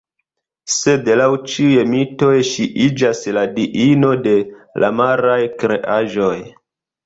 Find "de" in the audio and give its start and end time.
4.27-4.35